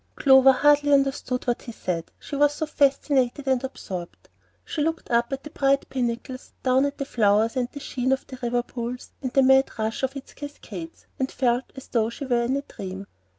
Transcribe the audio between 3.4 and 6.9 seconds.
and absorbed. She looked up at the bright pinnacles, down